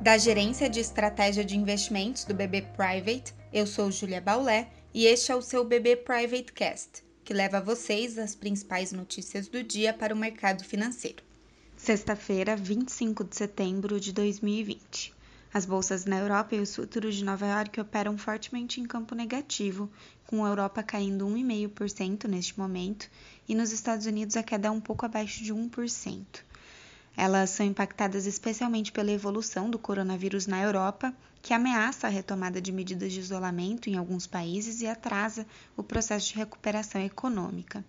[0.00, 5.30] Da Gerência de Estratégia de Investimentos do BB Private, eu sou Julia Baulé e este
[5.30, 9.92] é o seu BB Private Cast, que leva a vocês as principais notícias do dia
[9.92, 11.22] para o mercado financeiro.
[11.76, 15.12] Sexta-feira, 25 de setembro de 2020.
[15.52, 19.90] As bolsas na Europa e os futuros de Nova York operam fortemente em campo negativo,
[20.26, 23.10] com a Europa caindo 1,5% neste momento
[23.46, 26.24] e nos Estados Unidos a queda é um pouco abaixo de 1%.
[27.16, 32.72] Elas são impactadas especialmente pela evolução do coronavírus na Europa, que ameaça a retomada de
[32.72, 37.84] medidas de isolamento em alguns países e atrasa o processo de recuperação econômica.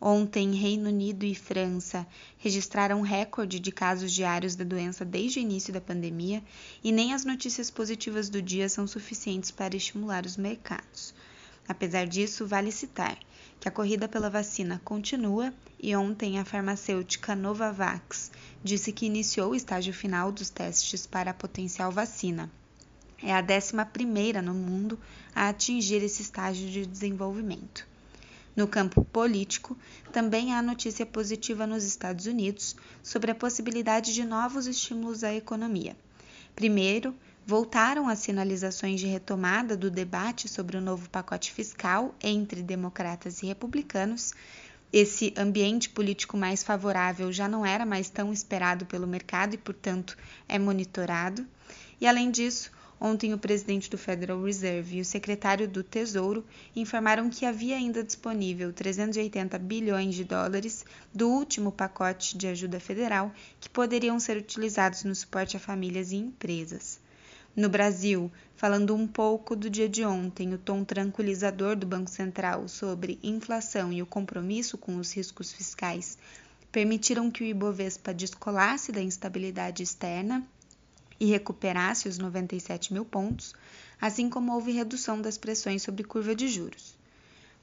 [0.00, 5.72] Ontem, Reino Unido e França registraram recorde de casos diários da doença desde o início
[5.72, 6.42] da pandemia
[6.84, 11.14] e nem as notícias positivas do dia são suficientes para estimular os mercados.
[11.68, 13.18] Apesar disso, vale citar
[13.58, 18.30] que a corrida pela vacina continua e ontem a farmacêutica Novavax
[18.62, 22.50] disse que iniciou o estágio final dos testes para a potencial vacina.
[23.22, 24.98] É a décima primeira no mundo
[25.34, 27.86] a atingir esse estágio de desenvolvimento.
[28.54, 29.76] No campo político,
[30.12, 35.96] também há notícia positiva nos Estados Unidos sobre a possibilidade de novos estímulos à economia.
[36.54, 37.14] Primeiro,
[37.46, 43.46] voltaram as sinalizações de retomada do debate sobre o novo pacote fiscal entre democratas e
[43.46, 44.34] republicanos.
[44.92, 50.18] Esse ambiente político mais favorável já não era mais tão esperado pelo mercado e, portanto,
[50.48, 51.46] é monitorado.
[52.00, 56.42] E, além disso, Ontem, o presidente do Federal Reserve e o secretário do Tesouro
[56.74, 63.30] informaram que havia ainda disponível 380 bilhões de dólares do último pacote de ajuda federal
[63.60, 66.98] que poderiam ser utilizados no suporte a famílias e empresas.
[67.56, 72.68] No Brasil, falando um pouco do dia de ontem, o tom tranquilizador do Banco Central
[72.68, 76.18] sobre inflação e o compromisso com os riscos fiscais
[76.70, 80.46] permitiram que o Ibovespa descolasse da instabilidade externa
[81.18, 83.54] e recuperasse os 97 mil pontos,
[83.98, 86.94] assim como houve redução das pressões sobre curva de juros.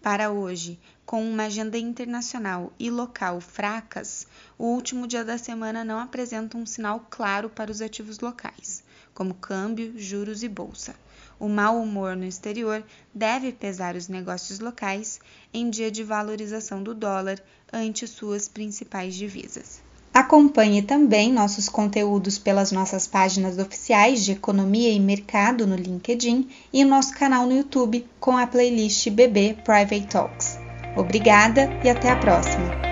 [0.00, 4.26] Para hoje, com uma agenda internacional e local fracas,
[4.56, 8.82] o último dia da semana não apresenta um sinal claro para os ativos locais,
[9.14, 10.94] como câmbio, juros e bolsa.
[11.38, 15.18] O mau humor no exterior deve pesar os negócios locais
[15.52, 17.42] em dia de valorização do dólar
[17.72, 19.80] ante suas principais divisas.
[20.14, 26.84] Acompanhe também nossos conteúdos pelas nossas páginas oficiais de Economia e Mercado no LinkedIn e
[26.84, 30.58] nosso canal no YouTube com a playlist BB Private Talks.
[30.96, 32.91] Obrigada e até a próxima!